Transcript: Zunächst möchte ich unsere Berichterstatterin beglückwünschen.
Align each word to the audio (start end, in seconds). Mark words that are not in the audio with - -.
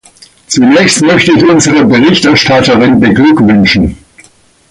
Zunächst 0.47 1.03
möchte 1.03 1.31
ich 1.33 1.47
unsere 1.47 1.85
Berichterstatterin 1.85 2.99
beglückwünschen. 2.99 3.97